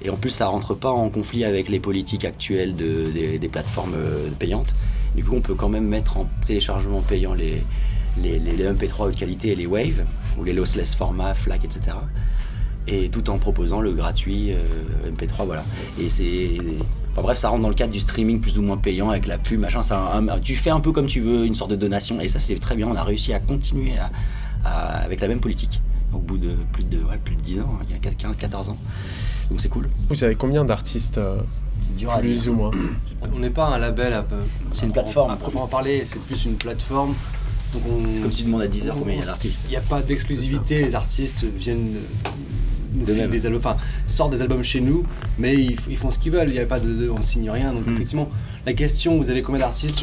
Et 0.04 0.10
en 0.10 0.16
plus, 0.18 0.30
ça 0.30 0.48
rentre 0.48 0.74
pas 0.74 0.92
en 0.92 1.10
conflit 1.10 1.44
avec 1.46 1.70
les 1.70 1.80
politiques 1.80 2.26
actuelles 2.26 2.76
de- 2.76 3.06
des, 3.40 3.50
plateformes 3.50 3.94
euh, 3.96 4.30
payantes. 4.38 4.76
Du 5.16 5.24
coup, 5.24 5.34
on 5.36 5.42
peut 5.42 5.56
quand 5.56 5.70
même 5.70 5.88
mettre 5.88 6.18
en 6.18 6.28
téléchargement 6.46 7.02
payant 7.02 7.34
les, 7.34 7.64
les, 8.22 8.38
les- 8.40 8.56
les 8.58 8.66
MP3 8.66 9.08
haute 9.08 9.16
qualité 9.16 9.50
et 9.52 9.56
les 9.56 9.66
Wave, 9.66 10.04
ou 10.38 10.44
les 10.44 10.54
lossless 10.54 10.94
formats, 10.96 11.34
FLAC, 11.34 11.66
etc. 11.66 11.96
Et 12.88 13.10
tout 13.10 13.30
en 13.30 13.38
proposant 13.40 13.82
le 13.82 13.94
gratuit 13.94 14.52
euh, 14.52 15.10
MP3, 15.12 15.46
voilà. 15.46 15.64
Et 16.00 16.10
c'est. 16.10 16.58
Bref, 17.16 17.38
ça 17.38 17.48
rentre 17.50 17.62
dans 17.64 17.70
le 17.70 17.76
cadre 17.76 17.94
du 17.94 18.02
streaming 18.02 18.42
plus 18.42 18.60
ou 18.60 18.62
moins 18.62 18.76
payant 18.78 19.10
avec 19.10 19.26
la 19.26 19.38
pub, 19.38 19.60
machin. 19.62 19.80
un- 19.90 20.40
tu 20.40 20.54
fais 20.54 20.70
un 20.70 20.82
peu 20.82 20.92
comme 20.92 21.08
tu 21.08 21.22
veux, 21.22 21.46
une 21.46 21.56
sorte 21.56 21.72
de 21.72 21.78
donation. 21.78 22.20
Et 22.20 22.28
ça, 22.28 22.40
c'est 22.40 22.56
très 22.56 22.76
bien. 22.76 22.88
On 22.90 22.96
a 22.96 23.04
réussi 23.04 23.34
à 23.34 23.40
continuer 23.40 23.94
avec 24.66 25.22
la 25.22 25.28
même 25.30 25.40
politique 25.40 25.82
au 26.14 26.18
bout 26.20 26.38
de 26.38 26.52
plus 26.72 26.84
de, 26.84 27.00
plus 27.24 27.36
de 27.36 27.42
10 27.42 27.60
ans, 27.62 27.78
hein, 27.82 27.86
il 27.90 27.92
y 27.94 27.96
a 27.96 28.00
15, 28.14 28.36
14 28.38 28.70
ans. 28.70 28.78
Donc 29.50 29.62
c'est 29.62 29.70
cool. 29.70 29.90
Vous 30.10 30.24
avez 30.24 30.36
combien 30.36 30.66
d'artistes 30.66 31.18
euh, 31.18 31.38
C'est 31.82 31.96
dur 31.96 32.12
à 32.12 32.18
plus 32.20 32.42
dire. 32.44 32.52
ou 32.52 32.56
moins 32.56 32.72
On 33.36 33.40
n'est 33.40 33.50
pas 33.50 33.68
un 33.68 33.78
label 33.78 34.14
à 34.14 34.22
peu. 34.24 34.36
C'est 34.74 34.86
une 34.86 34.92
plateforme. 34.92 35.32
À 35.32 35.36
proprement 35.36 35.68
parler, 35.68 36.04
c'est 36.06 36.20
plus 36.20 36.46
une 36.46 36.56
plateforme. 36.56 37.14
Donc 37.74 37.84
on. 37.90 38.22
Comme 38.22 38.32
si 38.32 38.40
tu 38.40 38.44
demandes 38.46 38.62
à 38.62 38.68
10 38.68 38.88
heures 38.88 38.96
combien 38.98 39.16
il 39.16 39.20
y 39.20 39.24
a 39.24 39.26
d'artistes. 39.26 39.62
Il 39.66 39.70
n'y 39.72 39.76
a 39.78 39.82
pas 39.82 40.02
d'exclusivité, 40.02 40.84
les 40.84 40.96
artistes 40.96 41.44
viennent 41.44 41.96
euh, 42.26 42.30
nous 42.94 43.06
De 43.06 43.14
filent 43.14 43.28
des 43.28 43.46
albums, 43.46 43.60
enfin 43.66 43.78
sortent 44.08 44.32
des 44.32 44.42
albums 44.42 44.64
chez 44.64 44.80
nous, 44.82 45.06
mais 45.38 45.56
ils, 45.56 45.98
font 45.98 46.12
ce 46.12 46.18
qu'ils 46.20 46.32
veulent, 46.32 46.48
il 46.50 46.56
y 46.56 46.60
a 46.60 46.66
pas 46.66 46.80
de, 46.80 46.88
de- 46.92 47.10
on 47.10 47.22
signe 47.22 47.50
rien. 47.50 47.74
Donc 47.74 47.86
Mm. 47.88 47.94
effectivement, 47.94 48.30
la 48.66 48.74
question, 48.74 49.18
vous 49.18 49.30
avez 49.30 49.42
combien 49.42 49.60
d'artistes 49.60 50.02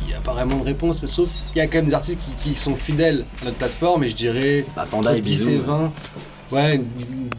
Il 0.00 0.06
n'y 0.08 0.14
a 0.14 0.20
pas 0.20 0.32
vraiment 0.32 0.56
de 0.58 0.64
réponse, 0.64 1.02
mais 1.02 1.08
sauf 1.08 1.28
qu'il 1.52 1.58
y 1.58 1.60
a 1.60 1.66
quand 1.66 1.78
même 1.78 1.86
des 1.86 1.94
artistes 1.94 2.18
qui, 2.40 2.50
qui 2.50 2.58
sont 2.58 2.74
fidèles 2.76 3.24
à 3.42 3.44
notre 3.44 3.58
plateforme, 3.58 4.04
et 4.04 4.08
je 4.08 4.16
dirais 4.16 4.64
Bah, 4.74 4.86
Panda 4.90 5.10
entre 5.10 5.18
et 5.18 5.20
10 5.20 5.30
Bisous. 5.46 5.50
et 5.50 5.58
20. 5.58 5.82
Ouais, 5.82 5.90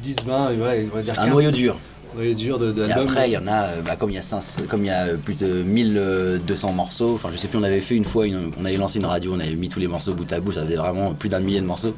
10, 0.02 0.16
20, 0.26 0.58
ouais, 0.58 0.88
on 0.92 0.96
va 0.96 1.02
dire 1.02 1.14
Un 1.14 1.24
15. 1.24 1.30
noyau 1.30 1.52
dur. 1.52 1.78
Noyau 2.16 2.34
dur 2.34 2.60
de, 2.60 2.72
Et 2.72 2.74
d'albums. 2.76 3.08
après, 3.08 3.30
il 3.30 3.34
y 3.34 3.38
en 3.38 3.48
a, 3.48 3.64
euh, 3.64 3.82
bah, 3.82 3.96
comme 3.96 4.10
il 4.12 4.16
y 4.16 4.20
a, 4.20 4.22
500 4.22 4.64
comme 4.70 4.84
il 4.84 4.88
y 4.88 4.92
a 4.92 5.06
euh, 5.08 5.18
plus 5.18 5.36
de 5.36 5.48
1200 5.64 6.72
morceaux, 6.74 7.14
enfin 7.16 7.30
je 7.32 7.38
sais 7.38 7.48
plus, 7.48 7.58
on 7.58 7.64
avait 7.64 7.82
fait 7.82 7.96
une 7.96 8.06
fois, 8.06 8.26
une- 8.28 8.52
on 8.60 8.66
avait 8.66 8.78
lancé 8.78 9.00
une 9.00 9.06
radio, 9.06 9.34
on 9.36 9.40
avait 9.40 9.56
mis 9.56 9.70
tous 9.70 9.80
les 9.80 9.88
morceaux 9.88 10.14
bout 10.14 10.32
à 10.32 10.40
bout, 10.40 10.52
ça 10.52 10.64
faisait 10.64 10.76
vraiment 10.76 11.14
plus 11.14 11.30
d'un 11.30 11.40
millier 11.40 11.62
de 11.62 11.66
morceaux. 11.66 11.96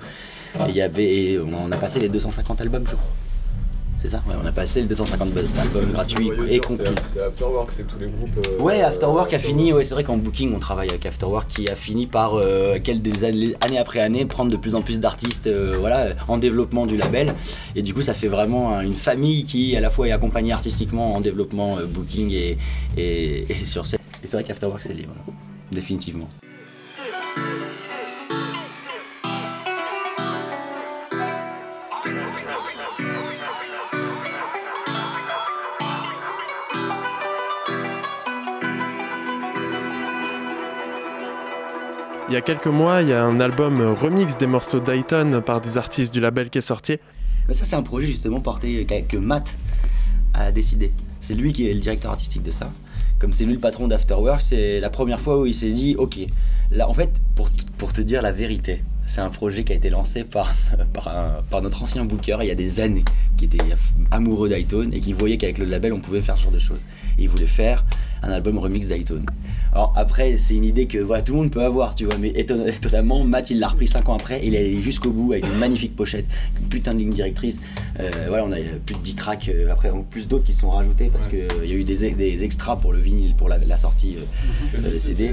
Et 0.57 0.69
il 0.69 0.75
y 0.75 0.81
avait, 0.81 1.03
et 1.33 1.39
on 1.39 1.69
a 1.71 1.75
passé 1.77 1.99
les 1.99 2.07
250 2.07 2.61
albums, 2.61 2.83
je 2.85 2.95
crois. 2.95 3.07
C'est 4.05 4.11
ça 4.11 4.21
Ouais, 4.27 4.35
on 4.39 4.45
a 4.45 4.51
passé 4.51 4.81
les 4.81 4.87
250 4.87 5.29
albums 5.57 5.91
gratuits 5.91 6.29
et 6.47 6.59
compris. 6.59 6.85
c'est- 7.11 7.19
Afterwork, 7.21 7.71
c'est 7.75 7.87
tous 7.87 7.97
les 7.99 8.05
groupes. 8.05 8.45
euh, 8.47 8.61
Ouais, 8.61 8.81
Afterwork 8.83 9.33
a 9.33 9.39
fini, 9.39 9.73
ouais, 9.73 9.83
c'est 9.83 9.95
vrai 9.95 10.03
qu'en 10.03 10.17
booking 10.17 10.53
on 10.55 10.59
travaille 10.59 10.89
avec 10.89 11.03
Afterwork 11.07 11.47
qui 11.47 11.67
a 11.69 11.75
fini 11.75 12.05
par, 12.05 12.35
euh, 12.35 12.77
des 12.77 13.23
années, 13.23 13.55
année 13.61 13.79
après 13.79 14.01
année, 14.01 14.25
prendre 14.25 14.51
de 14.51 14.57
plus 14.57 14.75
en 14.75 14.83
plus 14.83 14.99
d'artistes 14.99 15.47
euh, 15.47 15.75
voilà, 15.79 16.09
en 16.27 16.37
développement 16.37 16.85
du 16.85 16.97
label. 16.97 17.33
Et 17.75 17.81
du 17.81 17.95
coup, 17.95 18.03
ça 18.03 18.13
fait 18.13 18.27
vraiment 18.27 18.75
un- 18.75 18.81
une 18.81 18.93
famille 18.95 19.43
qui 19.45 19.75
à 19.75 19.79
la 19.81 19.89
fois 19.89 20.07
est 20.07 20.11
accompagnée 20.11 20.51
artistiquement 20.53 21.15
en 21.15 21.19
développement, 21.21 21.77
euh, 21.79 21.85
booking 21.87 22.29
et, 22.31 22.57
et, 22.97 23.39
et 23.51 23.65
sur 23.65 23.87
scène. 23.87 23.99
Et 24.23 24.27
c'est 24.27 24.37
vrai 24.37 24.43
qu'Afterwork 24.43 24.83
c'est 24.83 24.93
libre, 24.93 25.13
définitivement. 25.71 26.29
Y 42.35 42.37
a 42.37 42.41
quelques 42.41 42.67
mois, 42.67 43.01
il 43.01 43.07
y 43.07 43.13
a 43.13 43.23
un 43.23 43.39
album 43.39 43.79
euh, 43.79 43.93
remix 43.93 44.35
des 44.37 44.45
morceaux 44.45 44.81
d'Ayton 44.81 45.41
par 45.45 45.61
des 45.61 45.77
artistes 45.77 46.13
du 46.13 46.19
label 46.19 46.49
qui 46.49 46.57
est 46.57 46.61
sorti. 46.61 46.97
Ça, 47.49 47.63
c'est 47.63 47.77
un 47.77 47.81
projet 47.81 48.07
justement 48.07 48.41
porté 48.41 48.85
que, 48.85 49.01
que 49.01 49.17
Matt 49.17 49.55
a 50.33 50.51
décidé. 50.51 50.91
C'est 51.21 51.33
lui 51.33 51.53
qui 51.53 51.69
est 51.69 51.73
le 51.73 51.79
directeur 51.79 52.11
artistique 52.11 52.43
de 52.43 52.51
ça. 52.51 52.69
Comme 53.19 53.31
c'est 53.31 53.45
lui 53.45 53.53
le 53.53 53.59
patron 53.59 53.87
d'Afterwork, 53.87 54.41
c'est 54.41 54.81
la 54.81 54.89
première 54.89 55.21
fois 55.21 55.39
où 55.39 55.45
il 55.45 55.55
s'est 55.55 55.71
dit 55.71 55.95
Ok, 55.97 56.19
là 56.71 56.89
en 56.89 56.93
fait, 56.93 57.21
pour, 57.35 57.93
te 57.93 58.01
dire 58.01 58.21
la 58.21 58.33
vérité, 58.33 58.83
c'est 59.05 59.21
un 59.21 59.29
projet 59.29 59.63
qui 59.63 59.71
a 59.71 59.75
été 59.77 59.89
lancé 59.89 60.25
par, 60.25 60.53
notre 61.63 61.83
ancien 61.83 62.03
booker 62.03 62.39
il 62.41 62.47
y 62.47 62.51
a 62.51 62.55
des 62.55 62.81
années, 62.81 63.05
qui 63.37 63.45
était 63.45 63.63
amoureux 64.11 64.49
d'Iton 64.49 64.89
et 64.91 64.99
qui 64.99 65.13
voyait 65.13 65.37
qu'avec 65.37 65.57
le 65.57 65.65
label 65.65 65.93
on 65.93 66.01
pouvait 66.01 66.21
faire 66.21 66.37
ce 66.37 66.43
genre 66.43 66.51
de 66.51 66.59
choses. 66.59 66.81
Et 67.17 67.23
il 67.23 67.29
voulait 67.29 67.45
faire 67.45 67.85
un 68.21 68.31
album 68.31 68.59
remix 68.59 68.89
d'Iton. 68.89 69.23
Alors 69.75 69.91
après, 69.97 70.37
c'est 70.37 70.55
une 70.55 70.63
idée 70.63 70.85
que 70.87 70.97
voilà, 70.99 71.21
tout 71.21 71.33
le 71.33 71.39
monde 71.39 71.51
peut 71.51 71.61
avoir, 71.61 71.95
tu 71.95 72.05
vois, 72.05 72.15
mais 72.17 72.29
éton- 72.29 72.65
étonnamment, 72.65 73.25
Matt 73.25 73.49
il 73.49 73.59
l'a 73.59 73.67
repris 73.67 73.87
5 73.89 74.07
ans 74.07 74.15
après, 74.15 74.39
il 74.41 74.55
est 74.55 74.59
allé 74.59 74.81
jusqu'au 74.81 75.11
bout 75.11 75.33
avec 75.33 75.45
une 75.45 75.57
magnifique 75.59 75.93
pochette, 75.97 76.25
une 76.61 76.69
putain 76.69 76.93
de 76.93 76.99
ligne 76.99 77.09
directrice. 77.11 77.59
Euh, 77.99 78.09
voilà, 78.29 78.45
on 78.45 78.53
a 78.53 78.57
plus 78.85 78.95
de 78.95 79.01
10 79.01 79.15
tracks, 79.15 79.49
euh, 79.53 79.69
après 79.69 79.89
en 79.89 80.01
plus 80.03 80.29
d'autres 80.29 80.45
qui 80.45 80.53
se 80.53 80.61
sont 80.61 80.69
rajoutés 80.69 81.09
parce 81.11 81.27
qu'il 81.27 81.39
y 81.65 81.71
a 81.73 81.75
eu 81.75 81.83
des, 81.83 82.09
des 82.11 82.43
extras 82.45 82.77
pour 82.77 82.93
le 82.93 82.99
vinyle, 82.99 83.35
pour 83.35 83.49
la, 83.49 83.57
la 83.57 83.75
sortie. 83.75 84.15
euh, 84.17 84.79
le 84.93 84.97
CD. 84.97 85.29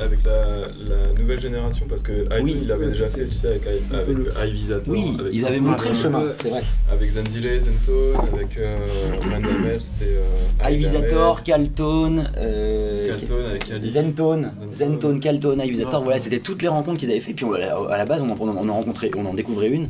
avec 0.00 0.18
la, 0.24 0.66
la 0.88 1.12
nouvelle 1.20 1.40
génération, 1.40 1.86
parce 1.88 2.02
que 2.02 2.24
Ivan, 2.24 2.42
Oui. 2.42 2.56
il 2.62 2.88
déjà 2.90 3.08
fait, 3.08 3.26
tu 3.28 3.34
sais, 3.34 3.48
avec, 3.48 3.66
avec 3.92 4.16
Ivisator. 4.48 4.92
Oui, 4.92 5.16
avec, 5.20 5.32
ils 5.32 5.44
avaient 5.46 5.60
montré 5.60 5.90
le 5.90 5.94
chemin, 5.94 6.24
c'est 6.42 6.48
vrai. 6.48 6.62
Avec 6.90 7.08
Zenzile, 7.10 7.48
Zentone, 7.60 8.20
avec 8.34 8.58
euh, 8.58 8.76
Randamel, 9.22 9.78
c'était. 9.80 10.16
Euh, 10.16 10.70
Ivisator, 10.70 11.44
Caltone, 11.44 12.32
euh, 12.36 13.16
Caltone 13.16 13.44
avec 13.46 13.59
Ali. 13.72 13.88
Zentone, 13.88 14.52
Zentone. 14.72 14.74
Zentone, 14.74 15.20
Caltone, 15.20 15.60
Ivisator, 15.64 16.00
Ah. 16.00 16.04
voilà, 16.04 16.18
c'était 16.18 16.38
toutes 16.40 16.62
les 16.62 16.68
rencontres 16.68 16.98
qu'ils 16.98 17.10
avaient 17.10 17.20
fait. 17.20 17.32
Puis 17.34 17.44
on- 17.44 17.52
à 17.52 17.98
la 17.98 18.04
base, 18.04 18.22
en- 18.22 18.36
on 18.40 18.68
en 18.68 18.74
rencontrait, 18.74 19.10
on 19.16 19.26
en 19.26 19.34
découvrait 19.34 19.68
une. 19.68 19.88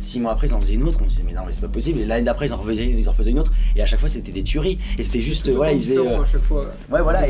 Six 0.00 0.18
mois 0.20 0.32
après, 0.32 0.46
ils 0.48 0.54
en 0.54 0.60
faisaient 0.60 0.74
une 0.74 0.84
autre. 0.84 0.98
On 1.00 1.04
se 1.04 1.10
disait, 1.10 1.22
mais 1.26 1.32
non, 1.32 1.42
mais 1.46 1.52
c'est 1.52 1.60
pas 1.60 1.68
possible. 1.68 2.00
Et 2.00 2.04
l'année 2.06 2.24
d'après, 2.24 2.46
ils 2.46 2.52
en 2.52 2.56
refaisaient, 2.56 2.86
ils 2.88 3.08
en 3.08 3.12
refaisaient 3.12 3.30
une 3.30 3.38
autre. 3.38 3.52
Et 3.76 3.82
à 3.82 3.86
chaque 3.86 4.00
fois, 4.00 4.08
c'était 4.08 4.32
des 4.32 4.42
tueries. 4.42 4.78
Et 4.98 5.02
c'était 5.02 5.20
juste, 5.20 5.48
voilà, 5.56 5.72
ils 5.72 5.80
faisaient. 5.82 5.96
euh, 6.18 6.22
à 6.22 6.26
chaque 6.26 6.42
fois. 6.42 6.66
Ouais, 6.90 7.02
voilà. 7.02 7.28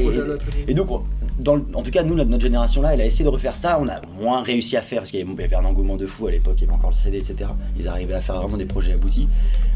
Et, 0.69 0.75
donc, 0.75 0.91
on- 0.91 1.03
dans 1.39 1.57
le- 1.57 1.65
en 1.75 1.83
tout 1.83 1.91
cas, 1.91 2.03
nous, 2.03 2.15
notre, 2.15 2.29
notre 2.31 2.43
génération-là, 2.43 2.95
elle 2.95 3.01
a 3.01 3.05
essayé 3.07 3.25
de 3.25 3.31
refaire 3.31 3.55
ça. 3.55 3.79
On 3.81 3.89
a 3.89 4.01
moins 4.21 4.43
réussi 4.43 4.77
à 4.77 4.83
faire 4.83 4.99
parce 5.01 5.11
qu'il 5.11 5.21
y 5.21 5.23
avait 5.23 5.33
il 5.33 5.41
y 5.41 5.45
avait 5.45 5.57
un 5.57 5.65
engouement 5.65 5.97
de 5.97 6.07
fou 6.07 6.27
à 6.27 6.31
l'époque. 6.31 6.55
Il 6.59 6.63
y 6.63 6.65
avait 6.67 6.75
encore 6.75 6.91
le 6.91 6.95
CD, 6.97 7.17
etc. 7.19 7.51
Ils 7.79 7.89
arrivaient 7.89 8.15
à 8.15 8.21
faire 8.21 8.37
vraiment 8.41 8.57
des 8.59 8.67
projets 8.67 8.93
aboutis. 8.93 9.27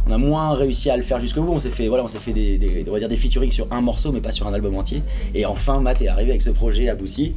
On 0.06 0.12
a 0.12 0.18
moins 0.18 0.54
réussi 0.54 0.90
à 0.90 0.96
le 0.96 1.02
faire 1.02 1.18
jusqu'au 1.20 1.42
bout. 1.42 1.52
On 1.52 1.58
s'est 1.58 1.70
fait, 1.70 1.88
voilà, 1.88 2.04
on 2.04 2.08
s'est 2.08 2.18
fait 2.18 2.32
des, 2.32 2.58
des- 2.58 2.84
on 2.88 2.92
va 2.92 2.98
dire 2.98 3.08
des 3.08 3.16
featuring 3.16 3.50
sur 3.50 3.66
un 3.72 3.80
morceau, 3.80 4.12
mais 4.12 4.20
pas 4.20 4.30
sur 4.32 4.46
un 4.46 4.52
album 4.52 4.74
entier. 4.76 5.02
Et 5.34 5.46
enfin, 5.46 5.80
Matt 5.80 6.02
est 6.02 6.08
arrivé 6.08 6.30
avec 6.30 6.42
ce 6.42 6.50
projet 6.50 6.88
abouti. 6.90 7.32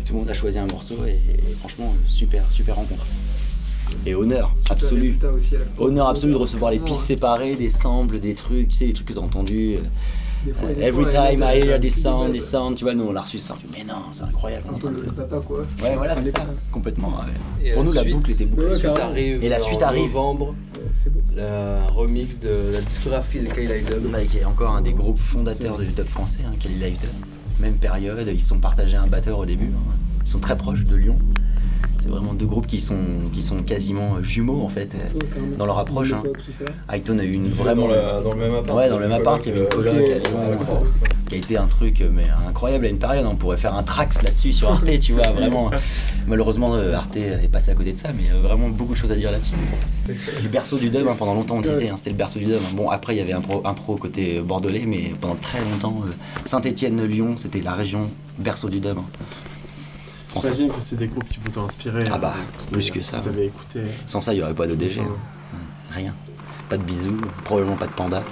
Et 0.00 0.04
tout 0.04 0.12
le 0.14 0.20
monde 0.20 0.30
a 0.30 0.34
choisi 0.34 0.58
un 0.58 0.66
morceau. 0.66 0.94
Et, 1.06 1.10
et 1.32 1.54
franchement, 1.58 1.92
super, 2.06 2.44
super 2.52 2.76
rencontre. 2.76 3.04
Et 4.06 4.14
honneur 4.14 4.54
absolu. 4.70 5.00
résultat 5.02 5.30
aussi 5.32 5.56
à 5.56 5.58
la 5.60 5.64
fin. 5.64 5.82
Honneur 5.82 6.08
absolu 6.08 6.32
de 6.32 6.36
recevoir 6.38 6.70
les 6.70 6.78
pistes 6.78 7.02
séparées, 7.02 7.54
des 7.56 7.68
samples, 7.68 8.18
des 8.20 8.34
trucs, 8.34 8.68
tu 8.68 8.76
sais, 8.76 8.86
les 8.86 8.92
trucs 8.92 9.06
que 9.08 9.12
t'as 9.14 9.20
entendus. 9.20 9.76
euh, 9.76 10.52
fois, 10.54 10.68
euh, 10.68 10.80
every 10.82 11.06
time 11.06 11.42
I 11.42 11.58
hear 11.64 11.80
this 11.80 12.02
sound, 12.02 12.32
this 12.32 12.46
sound, 12.48 12.76
tu 12.76 12.84
vois, 12.84 12.94
nous 12.94 13.04
on 13.04 13.12
l'a 13.12 13.22
reçu 13.22 13.38
ça, 13.38 13.54
fait, 13.54 13.66
mais 13.72 13.82
non, 13.84 13.94
c'est 14.12 14.24
incroyable. 14.24 14.64
on 14.68 14.72
Un 14.72 14.74
en 14.74 14.78
peu 14.78 14.90
le 14.90 15.02
papa 15.10 15.36
quoi. 15.46 15.58
Ouais, 15.82 15.96
voilà, 15.96 16.16
c'est 16.16 16.30
ça, 16.36 16.46
complètement. 16.70 17.14
ouais. 17.62 17.72
Pour 17.72 17.82
la 17.82 17.88
nous, 17.88 17.92
la 17.94 18.04
boucle 18.04 18.30
était 18.30 18.44
bouclée. 18.44 18.68
La 18.68 18.78
suite 18.78 18.98
arrive 18.98 19.44
Et 19.44 19.48
la 19.48 19.56
en 19.56 19.60
suite 19.60 19.82
arrive. 19.82 20.02
novembre, 20.12 20.54
Ouais, 20.74 21.10
beau. 21.10 21.94
remix 21.94 22.38
de 22.38 22.72
la 22.72 22.80
discographie 22.82 23.40
de 23.40 23.46
Kyle 23.52 23.68
Dub. 23.86 24.10
Bah, 24.12 24.18
qui 24.28 24.38
est 24.38 24.44
encore 24.44 24.70
un 24.74 24.82
des 24.82 24.92
groupes 24.92 25.18
fondateurs 25.18 25.78
du 25.78 25.86
dub 25.86 26.06
français, 26.06 26.40
hein, 26.46 26.52
Kelly 26.60 26.78
Lighter. 26.78 27.08
même 27.60 27.74
période. 27.74 28.26
Ils 28.30 28.40
se 28.40 28.48
sont 28.48 28.58
partagés 28.58 28.96
un 28.96 29.06
batteur 29.06 29.38
au 29.38 29.46
début. 29.46 29.70
hein. 29.74 29.94
Ils 30.24 30.28
sont 30.28 30.38
très 30.40 30.56
proches 30.56 30.84
de 30.84 30.96
Lyon. 30.96 31.16
C'est 32.04 32.10
vraiment 32.10 32.34
deux 32.34 32.44
groupes 32.44 32.66
qui 32.66 32.80
sont, 32.82 32.98
qui 33.32 33.40
sont 33.40 33.62
quasiment 33.62 34.22
jumeaux 34.22 34.60
en 34.62 34.68
fait, 34.68 34.94
euh, 34.94 34.98
dans 35.56 35.64
leur 35.64 35.78
approche. 35.78 36.12
hein. 36.12 36.22
Hightone 36.92 37.18
a 37.20 37.24
eu 37.24 37.32
une 37.32 37.48
vraiment 37.48 37.88
dans, 37.88 37.94
la- 37.94 38.20
dans 38.20 38.32
le 38.34 38.36
même 38.40 38.54
appart. 38.56 38.78
Ouais, 38.78 38.88
dans 38.90 38.98
le 38.98 39.08
même 39.08 39.12
appart, 39.18 39.46
il 39.46 39.48
y 39.48 39.52
avait 39.52 39.62
une 39.62 39.68
coloc 39.70 39.94
à 39.94 40.18
Lyon. 40.18 40.20
Lyon. 40.50 40.58
qui 41.30 41.34
a 41.34 41.38
été 41.38 41.56
un 41.56 41.66
truc 41.66 42.02
euh, 42.02 42.10
mais 42.12 42.26
incroyable 42.46 42.84
à 42.84 42.88
une 42.90 42.98
période. 42.98 43.24
On 43.26 43.36
pourrait 43.36 43.56
faire 43.56 43.74
un 43.74 43.82
trax 43.82 44.20
là-dessus 44.22 44.52
sur 44.52 44.70
Arte, 44.70 44.98
tu 45.00 45.14
vois, 45.14 45.28
vraiment. 45.32 45.70
Malheureusement, 46.26 46.74
euh, 46.74 46.92
Arte 46.92 47.16
est 47.16 47.50
passé 47.50 47.70
à 47.70 47.74
côté 47.74 47.94
de 47.94 47.98
ça, 47.98 48.10
mais 48.14 48.30
euh, 48.30 48.40
vraiment 48.42 48.68
beaucoup 48.68 48.92
de 48.92 48.98
choses 48.98 49.10
à 49.12 49.16
dire 49.16 49.30
là-dessus. 49.30 49.54
Le 50.42 50.48
berceau 50.50 50.76
du 50.76 50.90
dub, 50.90 51.08
hein, 51.08 51.14
pendant 51.18 51.32
longtemps 51.32 51.56
on 51.56 51.60
disait, 51.62 51.88
hein, 51.88 51.96
c'était 51.96 52.10
le 52.10 52.16
berceau 52.16 52.38
du 52.38 52.44
dub. 52.44 52.58
Bon, 52.74 52.90
après 52.90 53.14
il 53.14 53.18
y 53.18 53.22
avait 53.22 53.32
un 53.32 53.40
pro, 53.40 53.62
un 53.64 53.72
pro 53.72 53.96
côté 53.96 54.42
bordelais, 54.42 54.84
mais 54.86 55.12
pendant 55.18 55.36
très 55.36 55.60
longtemps, 55.60 56.02
euh, 56.06 56.10
Saint-Étienne-Lyon, 56.44 57.36
c'était 57.38 57.62
la 57.62 57.72
région 57.72 58.10
berceau 58.38 58.68
du 58.68 58.80
dub. 58.80 58.98
J'imagine 60.40 60.68
que 60.68 60.80
c'est 60.80 60.96
des 60.96 61.06
groupes 61.06 61.28
qui 61.28 61.38
vous 61.44 61.58
ont 61.58 61.64
inspiré. 61.66 62.04
Ah 62.10 62.18
bah, 62.18 62.34
euh, 62.36 62.72
plus 62.72 62.90
que 62.90 63.00
ça, 63.02 63.18
Vous 63.18 63.28
avez 63.28 63.46
écouté. 63.46 63.80
Sans 64.06 64.20
ça, 64.20 64.32
il 64.32 64.36
n'y 64.38 64.42
aurait 64.42 64.54
pas 64.54 64.66
d'ODG. 64.66 64.98
Ouais. 64.98 65.02
hein. 65.02 65.56
Rien. 65.90 66.14
Pas 66.68 66.76
de 66.76 66.82
bisous, 66.82 67.20
probablement 67.44 67.76
pas 67.76 67.86
de 67.86 67.92
panda. 67.92 68.22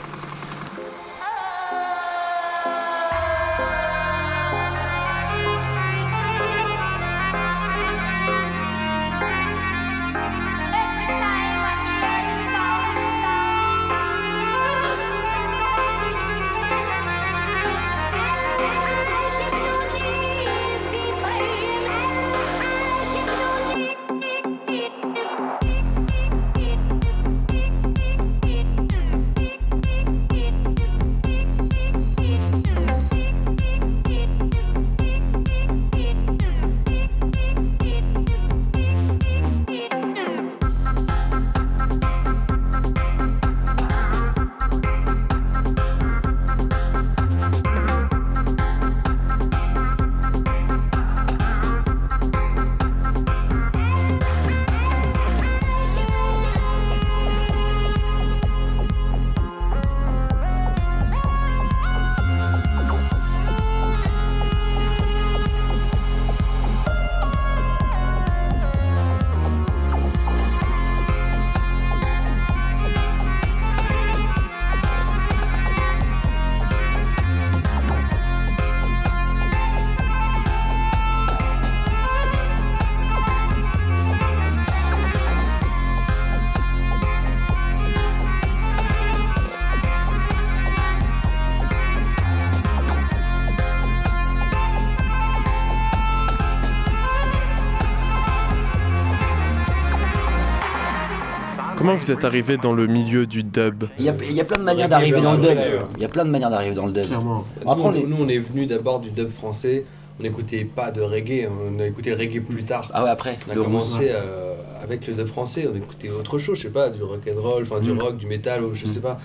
Comment 101.82 101.96
vous 101.96 102.12
êtes 102.12 102.22
arrivé 102.22 102.58
dans 102.58 102.72
le 102.74 102.86
milieu 102.86 103.26
du 103.26 103.42
dub 103.42 103.86
Il 103.98 104.04
y 104.04 104.08
a, 104.08 104.14
il 104.30 104.36
y 104.36 104.40
a 104.40 104.44
plein 104.44 104.58
de 104.58 104.62
manières 104.62 104.88
d'arriver 104.88 105.20
dans 105.20 105.32
le 105.32 105.40
dub. 105.40 105.58
Il 105.96 106.00
y 106.02 106.04
a 106.04 106.08
plein 106.08 106.24
de 106.24 106.30
manières 106.30 106.48
d'arriver 106.48 106.76
dans 106.76 106.86
le 106.86 106.92
dub. 106.92 107.06
Clairement. 107.06 107.44
Après, 107.66 107.82
on 107.82 107.90
nous, 107.90 107.98
est- 107.98 108.06
nous, 108.06 108.16
on 108.20 108.28
est 108.28 108.38
venu 108.38 108.66
d'abord 108.66 109.00
du 109.00 109.10
dub 109.10 109.30
français. 109.32 109.84
On 110.20 110.22
n'écoutait 110.22 110.64
pas 110.64 110.92
de 110.92 111.00
reggae, 111.00 111.48
on 111.50 111.80
a 111.80 111.86
écouté 111.88 112.10
le 112.10 112.16
reggae 112.16 112.40
plus 112.40 112.62
tard. 112.62 112.88
Ah 112.94 113.02
ouais, 113.02 113.10
après, 113.10 113.36
On 113.48 113.50
a 113.50 113.54
le 113.56 113.64
commencé 113.64 114.10
euh, 114.12 114.54
avec 114.80 115.08
le 115.08 115.14
dub 115.14 115.26
français, 115.26 115.68
on 115.72 115.76
écoutait 115.76 116.10
autre 116.10 116.38
chose, 116.38 116.56
je 116.58 116.62
sais 116.62 116.68
pas, 116.70 116.88
du 116.88 117.02
rock 117.02 117.22
and 117.28 117.40
roll, 117.40 117.62
enfin 117.64 117.80
du 117.80 117.90
Mm. 117.90 117.98
rock, 117.98 118.16
du 118.16 118.26
métal, 118.28 118.62
ou 118.62 118.74
je 118.74 118.84
Mm. 118.84 118.86
sais 118.88 119.00
pas, 119.00 119.18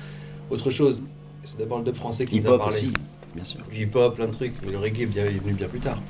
autre 0.50 0.72
chose. 0.72 1.00
C'est 1.44 1.60
d'abord 1.60 1.78
le 1.78 1.84
dub 1.84 1.96
français 1.96 2.26
qui 2.26 2.38
nous 2.40 2.42
a 2.42 2.50
hip-hop 2.50 2.58
parlé. 2.62 2.76
aussi, 2.76 2.92
bien 3.36 3.44
sûr. 3.44 3.60
Du 3.72 3.84
hip-hop, 3.84 4.16
plein 4.16 4.26
de 4.26 4.32
trucs, 4.34 4.54
mais 4.66 4.72
le 4.72 4.80
reggae 4.80 5.02
est, 5.02 5.06
bien- 5.06 5.26
est 5.26 5.40
venu 5.44 5.54
bien 5.54 5.68
plus 5.68 5.80
tard. 5.80 6.02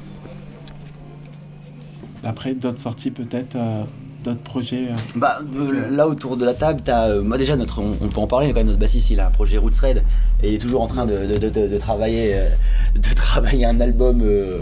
Après, 2.23 2.53
d'autres 2.53 2.79
sorties 2.79 3.11
peut-être, 3.11 3.57
euh, 3.57 3.83
d'autres 4.27 4.41
projets. 4.43 4.87
euh, 4.89 4.95
Bah, 5.15 5.39
euh, 5.57 5.89
là 5.95 6.07
autour 6.07 6.37
de 6.37 6.45
la 6.45 6.53
table, 6.53 6.81
t'as, 6.83 7.09
euh, 7.09 7.21
moi 7.21 7.37
déjà 7.37 7.55
notre, 7.55 7.79
on, 7.79 7.91
on 8.01 8.07
peut 8.07 8.19
en 8.19 8.27
parler 8.27 8.47
quand 8.49 8.55
même. 8.55 8.67
Notre 8.67 8.79
bassiste, 8.79 9.09
il 9.09 9.19
a 9.19 9.27
un 9.27 9.31
projet 9.31 9.57
Roots 9.57 9.79
Red 9.81 10.03
et 10.43 10.49
il 10.49 10.55
est 10.55 10.57
toujours 10.59 10.81
en 10.81 10.87
train 10.87 11.05
de, 11.05 11.15
de- 11.25 11.37
de- 11.37 11.49
de- 11.49 11.67
de 11.67 11.77
travailler, 11.77 12.31
euh, 12.35 12.49
de 12.95 13.09
travailler 13.15 13.65
un 13.65 13.79
album. 13.81 14.21
euh, 14.23 14.59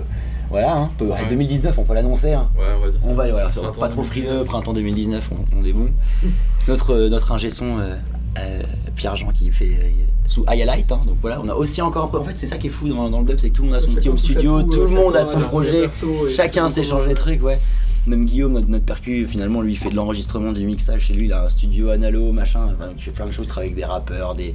voilà, 0.51 0.77
hein, 0.77 0.89
peu- 0.97 1.05
Ouais. 1.07 1.25
2019, 1.27 1.77
on 1.79 1.83
peut 1.83 1.95
l'annoncer. 1.95 2.33
hein. 2.33 2.47
Ouais, 2.57 2.63
on 2.77 2.85
va 2.85 2.91
dire 2.91 2.99
ça. 3.01 3.09
On 3.09 3.13
va, 3.15 3.27
voilà, 3.29 3.47
Printemps 3.47 3.71
pas 3.79 3.89
trop 3.89 4.01
2019. 4.03 4.07
frileux, 4.07 4.43
printemps 4.45 4.73
2019, 4.73 5.29
on, 5.31 5.59
on 5.59 5.65
est 5.65 5.73
bon. 5.73 5.89
Notre, 6.67 6.95
notre 7.09 7.31
ingé 7.31 7.49
son, 7.49 7.79
euh, 7.79 7.95
euh, 8.39 8.61
Pierre-Jean, 8.95 9.29
qui 9.33 9.49
fait 9.51 9.79
euh, 9.81 9.87
sous 10.27 10.43
Highlight, 10.47 10.91
hein, 10.91 10.99
donc 11.05 11.17
voilà, 11.21 11.39
on 11.43 11.47
a 11.47 11.53
aussi 11.53 11.81
encore 11.81 12.05
un 12.05 12.07
pro- 12.07 12.19
En 12.19 12.23
fait, 12.23 12.33
c'est 12.37 12.47
ça 12.47 12.57
qui 12.57 12.67
est 12.67 12.69
fou 12.71 12.87
dans, 12.87 13.09
dans 13.09 13.19
le 13.21 13.25
dub, 13.27 13.37
c'est 13.39 13.49
que 13.49 13.55
tout 13.55 13.63
le 13.63 13.69
monde 13.69 13.77
a 13.77 13.81
son 13.81 13.91
petit 13.91 14.09
home 14.09 14.17
studio, 14.17 14.61
tout, 14.63 14.69
tout 14.71 14.81
le 14.81 14.87
monde 14.89 15.15
a 15.15 15.23
son 15.23 15.41
projet, 15.41 15.81
perso 15.81 16.29
chacun 16.29 16.67
s'échange 16.69 17.07
les 17.07 17.13
trucs, 17.15 17.43
ouais. 17.43 17.59
Même 18.07 18.25
Guillaume, 18.25 18.53
notre, 18.53 18.67
notre 18.67 18.85
percu, 18.85 19.25
finalement, 19.25 19.61
lui, 19.61 19.73
il 19.73 19.77
fait 19.77 19.89
de 19.89 19.95
l'enregistrement, 19.95 20.51
du 20.51 20.65
mixage 20.65 21.01
chez 21.01 21.13
lui, 21.13 21.25
il 21.25 21.33
a 21.33 21.43
un 21.45 21.49
studio 21.49 21.89
analo, 21.89 22.31
machin, 22.31 22.65
enfin, 22.75 22.91
il 22.95 23.01
fait 23.01 23.11
plein 23.11 23.25
de 23.25 23.31
choses, 23.31 23.45
il 23.45 23.49
travaille 23.49 23.69
avec 23.69 23.77
des 23.77 23.85
rappeurs, 23.85 24.35
des... 24.35 24.53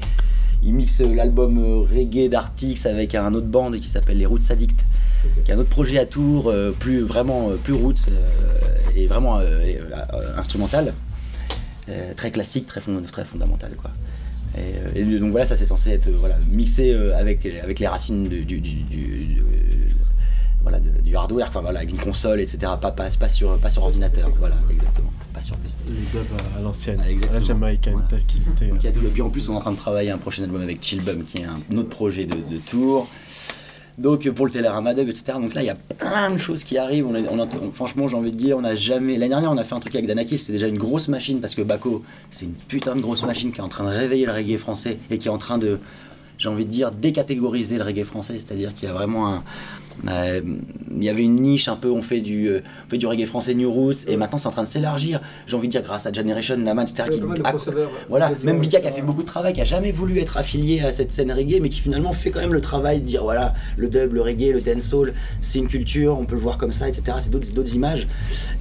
Il 0.62 0.74
mixe 0.74 1.00
euh, 1.00 1.14
l'album 1.14 1.58
euh, 1.58 1.78
reggae 1.80 2.28
d'Artix 2.28 2.84
avec 2.86 3.14
un 3.14 3.32
autre 3.34 3.46
band 3.46 3.70
qui 3.72 3.88
s'appelle 3.88 4.18
Les 4.18 4.26
Roots 4.26 4.50
Addicts, 4.50 4.84
qui 5.44 5.50
est 5.50 5.54
un 5.54 5.58
autre 5.58 5.70
projet 5.70 5.98
à 5.98 6.04
Tours, 6.06 6.48
euh, 6.50 6.70
plus 6.70 7.00
vraiment 7.00 7.50
plus 7.64 7.72
roots 7.72 8.08
et 8.94 9.06
vraiment 9.06 9.40
instrumental, 10.36 10.92
très 12.16 12.30
classique, 12.30 12.66
très, 12.66 12.80
fond- 12.80 13.02
très 13.10 13.24
fondamental 13.24 13.72
quoi. 13.80 13.90
Et, 14.94 15.00
et 15.00 15.18
donc 15.18 15.30
voilà, 15.30 15.46
ça 15.46 15.56
c'est 15.56 15.64
censé 15.64 15.90
être 15.90 16.10
voilà, 16.10 16.36
mixé 16.50 16.92
avec, 16.94 17.46
avec 17.62 17.78
les 17.80 17.86
racines 17.86 18.28
du- 18.28 18.44
voilà, 20.62 20.78
de- 20.80 21.00
du 21.02 21.16
hardware, 21.16 21.48
enfin 21.48 21.60
voilà, 21.60 21.78
avec 21.80 21.90
une 21.90 21.98
console, 21.98 22.40
etc. 22.40 22.58
Pas, 22.80 22.90
pas, 22.92 23.08
pas, 23.18 23.28
sur, 23.28 23.56
pas 23.58 23.70
sur 23.70 23.82
ordinateur, 23.84 24.30
voilà, 24.38 24.56
exactement, 24.70 25.10
pas 25.32 25.40
sur 25.40 25.56
PC. 25.56 25.74
les 25.88 25.94
dubs 25.94 26.26
à- 26.56 26.60
l'ancienne, 26.60 27.00
Ah, 27.02 27.30
à 27.30 27.32
la 27.34 27.40
jamaïcaine, 27.40 27.92
Voilà. 27.94 28.08
telle 28.08 28.24
qu'il 28.26 28.42
était. 28.42 28.66
Donc, 28.66 28.78
il 28.82 28.84
y 28.84 28.88
a 28.88 28.92
tout. 28.92 29.00
Et 29.04 29.08
puis 29.10 29.22
en 29.22 29.30
plus, 29.30 29.48
on 29.48 29.54
est 29.54 29.56
en 29.56 29.60
train 29.60 29.72
de 29.72 29.76
travailler 29.76 30.10
un 30.10 30.18
prochain 30.18 30.42
album 30.42 30.60
avec 30.62 30.82
Chillbum, 30.82 31.24
qui 31.24 31.38
est 31.38 31.44
un 31.46 31.76
autre 31.78 31.88
projet 31.88 32.24
de, 32.26 32.34
de 32.34 32.58
tour. 32.58 33.08
Donc 33.98 34.24
euh, 34.26 34.32
pour 34.32 34.46
le 34.46 34.52
Télérama 34.52 34.94
Dub, 34.94 35.08
etc. 35.08 35.32
Donc 35.34 35.52
là, 35.52 35.62
il 35.62 35.66
y 35.66 35.70
a 35.70 35.74
plein 35.74 36.30
de 36.30 36.38
choses 36.38 36.64
qui 36.64 36.78
arrivent. 36.78 37.06
On 37.06 37.14
est- 37.14 37.26
on 37.30 37.38
a- 37.38 37.46
on- 37.60 37.70
franchement, 37.72 38.08
j'ai 38.08 38.16
envie 38.16 38.30
de 38.30 38.36
dire, 38.36 38.56
on 38.56 38.64
a 38.64 38.74
jamais. 38.74 39.14
L'année 39.14 39.28
dernière, 39.30 39.50
on 39.50 39.58
a 39.58 39.64
fait 39.64 39.74
un 39.74 39.80
truc 39.80 39.94
avec 39.94 40.06
Danakil, 40.06 40.38
c'était 40.38 40.52
déjà 40.52 40.68
une 40.68 40.78
grosse 40.78 41.08
machine 41.08 41.40
parce 41.40 41.54
que 41.54 41.60
Baco, 41.60 42.02
c'est 42.30 42.46
une 42.46 42.52
putain 42.54 42.96
de 42.96 43.00
grosse 43.02 43.24
machine 43.24 43.52
qui 43.52 43.58
est 43.58 43.62
en 43.62 43.68
train 43.68 43.84
de 43.84 43.90
réveiller 43.90 44.24
le 44.24 44.32
reggae 44.32 44.56
français 44.56 44.96
et 45.10 45.18
qui 45.18 45.28
est 45.28 45.30
en 45.30 45.36
train 45.38 45.58
de, 45.58 45.78
j'ai 46.40 46.48
envie 46.48 46.64
de 46.64 46.70
dire, 46.70 46.90
décatégoriser 46.90 47.76
le 47.78 47.84
reggae 47.84 48.02
français. 48.04 48.32
C'est-à-dire 48.38 48.74
qu'il 48.74 48.88
y 48.88 48.90
a 48.90 48.94
vraiment 48.94 49.28
un. 49.28 49.44
euh, 50.08 50.40
il 50.96 51.04
y 51.04 51.08
avait 51.10 51.22
une 51.22 51.36
niche 51.36 51.68
un 51.68 51.76
peu, 51.76 51.90
on 51.90 52.00
fait 52.02 52.20
du, 52.20 52.48
euh, 52.48 52.60
on 52.86 52.90
fait 52.90 52.96
du 52.98 53.06
reggae 53.06 53.26
français 53.26 53.54
New 53.54 53.70
Roots 53.70 54.06
et 54.08 54.16
maintenant 54.16 54.38
c'est 54.38 54.48
en 54.48 54.50
train 54.50 54.62
de 54.62 54.68
s'élargir. 54.68 55.20
J'ai 55.46 55.56
envie 55.56 55.68
de 55.68 55.72
dire 55.72 55.82
grâce 55.82 56.06
à 56.06 56.12
Generation, 56.12 56.56
Naman, 56.56 56.86
crossovers, 57.52 57.84
ouais. 57.84 57.90
voilà, 58.08 58.30
même 58.42 58.60
Bika 58.60 58.80
qui 58.80 58.86
a 58.88 58.92
fait 58.92 59.02
beaucoup 59.02 59.22
de 59.22 59.26
travail, 59.28 59.52
qui 59.52 59.60
a 59.60 59.64
jamais 59.64 59.92
voulu 59.92 60.18
être 60.18 60.38
affilié 60.38 60.80
à 60.80 60.90
cette 60.92 61.12
scène 61.12 61.30
reggae, 61.30 61.58
mais 61.60 61.68
qui 61.68 61.80
finalement 61.80 62.12
fait 62.14 62.30
quand 62.30 62.40
même 62.40 62.54
le 62.54 62.60
travail 62.62 63.00
de 63.00 63.06
dire 63.06 63.22
voilà, 63.22 63.52
le 63.76 63.88
dub, 63.88 64.14
le 64.14 64.22
reggae, 64.22 64.52
le 64.52 64.62
dancehall, 64.62 65.12
c'est 65.42 65.58
une 65.58 65.68
culture, 65.68 66.18
on 66.18 66.24
peut 66.24 66.34
le 66.36 66.40
voir 66.40 66.56
comme 66.56 66.72
ça, 66.72 66.88
etc. 66.88 67.18
C'est 67.20 67.30
d'autres, 67.30 67.52
d'autres 67.52 67.74
images. 67.74 68.06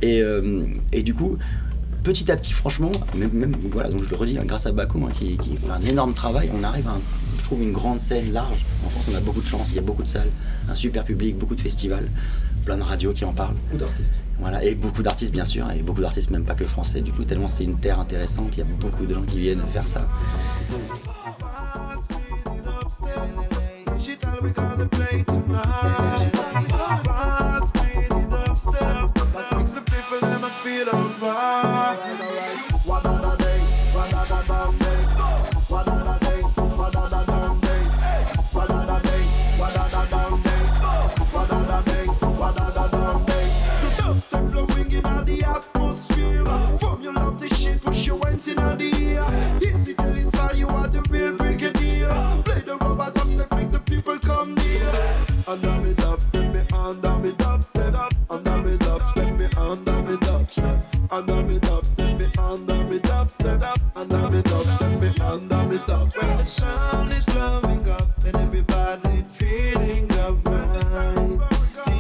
Et, 0.02 0.22
euh, 0.22 0.64
et 0.92 1.02
du 1.04 1.14
coup, 1.14 1.38
petit 2.04 2.30
à 2.32 2.36
petit, 2.38 2.52
franchement, 2.54 2.92
même, 3.16 3.32
même- 3.34 3.56
voilà, 3.72 3.90
donc 3.90 4.04
je 4.04 4.10
le 4.10 4.16
redis, 4.18 4.38
hein, 4.38 4.44
grâce 4.46 4.66
à 4.66 4.72
Bakou, 4.72 5.00
hein, 5.06 5.12
qui, 5.18 5.38
qui 5.38 5.56
fait 5.58 5.72
un 5.72 5.82
énorme 5.90 6.14
travail, 6.14 6.50
on 6.58 6.64
arrive 6.64 6.88
à, 6.88 6.92
un- 6.92 7.02
trouve, 7.50 7.64
une 7.64 7.72
grande 7.72 8.00
scène 8.00 8.32
large. 8.32 8.64
En 8.86 8.90
France, 8.90 9.06
on 9.12 9.16
a 9.16 9.20
beaucoup 9.20 9.42
de 9.42 9.48
chance, 9.48 9.68
il 9.70 9.76
y 9.76 9.80
a 9.80 9.82
beaucoup 9.82 10.04
de 10.04 10.08
salles, 10.08 10.30
un 10.70 10.76
super 10.76 11.04
public, 11.04 11.36
beaucoup 11.38 11.56
de 11.56 11.62
festivals, 11.62 12.08
plein 12.64 12.78
de 12.78 12.84
radios 12.84 13.12
qui 13.14 13.26
en 13.26 13.34
parlent. 13.34 13.56
Beaucoup 13.72 13.84
d'artistes. 13.84 14.22
Voilà, 14.40 14.64
et 14.64 14.76
beaucoup 14.76 15.02
d'artistes 15.02 15.32
bien 15.32 15.46
sûr, 15.46 15.70
et 15.72 15.82
beaucoup 15.82 16.02
d'artistes 16.02 16.30
même 16.30 16.46
pas 16.46 16.54
que 16.54 16.66
français, 16.66 17.02
du 17.02 17.12
coup 17.12 17.24
tellement 17.24 17.48
c'est 17.48 17.64
une 17.64 17.80
terre 17.80 18.00
intéressante, 18.00 18.56
il 18.56 18.60
y 18.60 18.62
a 18.62 18.66
beaucoup 18.80 19.06
de 19.06 19.14
gens 19.14 19.24
qui 19.24 19.40
viennent 19.40 19.64
faire 19.74 19.88
ça. 19.88 20.08
She 24.00 24.16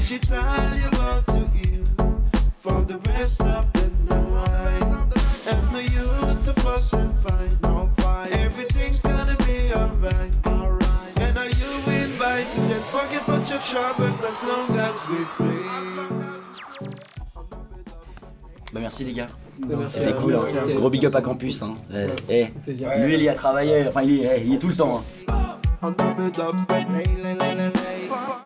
You 0.09 0.17
want 0.17 1.27
to 1.27 1.45
hear 1.53 1.83
for 2.57 2.81
the 2.81 2.97
rest 3.09 3.41
of 3.41 3.71
the 3.73 3.91
night. 4.09 4.81
And 5.45 5.71
no 5.71 5.77
use 5.77 6.39
to 6.45 6.53
fuss 6.61 6.93
and 6.93 7.13
fight, 7.21 7.61
no 7.61 7.87
fight. 7.99 8.31
Everything's 8.31 9.03
gonna 9.03 9.37
be 9.45 9.71
alright, 9.71 10.33
alright. 10.47 11.19
And 11.21 11.37
are 11.37 11.45
you 11.45 11.71
invited? 11.85 12.69
Let's 12.71 12.89
forget 12.89 13.21
about 13.27 13.47
your 13.51 13.59
troubles 13.59 14.23
as 14.25 14.43
long 14.45 14.79
as 14.79 15.07
we 15.09 15.25
play. 15.37 15.61
Bah 18.73 18.79
merci 18.79 19.03
les 19.03 19.13
gars. 19.13 19.27
Merci 19.59 19.99
C'était 19.99 20.15
cool. 20.15 20.33
hein. 20.33 20.39
Gros 20.75 20.89
big 20.89 21.05
up 21.05 21.15
à 21.15 21.21
Campus. 21.21 21.61
Hein. 21.61 21.75
Eh, 21.93 22.07
eh, 22.29 22.47
lui 23.05 23.13
il 23.13 23.21
y 23.21 23.29
a 23.29 23.35
travaillé, 23.35 23.85
enfin 23.87 24.01
il 24.01 24.11
y 24.15 24.23
est, 24.23 24.41
il 24.41 24.53
y 24.53 24.55
est 24.55 24.57
tout 24.57 24.69
le 24.69 24.75
temps. 24.75 25.03
hein. 25.31 25.55